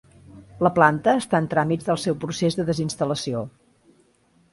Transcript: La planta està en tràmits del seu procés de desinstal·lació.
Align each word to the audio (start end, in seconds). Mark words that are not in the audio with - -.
La 0.67 0.69
planta 0.77 1.13
està 1.23 1.41
en 1.43 1.49
tràmits 1.51 1.89
del 1.89 1.99
seu 2.05 2.17
procés 2.23 2.57
de 2.61 2.65
desinstal·lació. 2.71 3.45